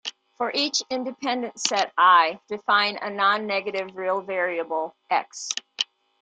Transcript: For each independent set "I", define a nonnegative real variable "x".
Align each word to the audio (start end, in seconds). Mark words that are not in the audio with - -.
For 0.35 0.49
each 0.51 0.81
independent 0.89 1.59
set 1.59 1.93
"I", 1.95 2.39
define 2.47 2.95
a 2.97 3.11
nonnegative 3.11 3.93
real 3.95 4.19
variable 4.21 4.95
"x". 5.11 5.49